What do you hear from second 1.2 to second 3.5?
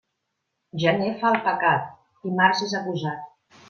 fa el pecat, i març és acusat.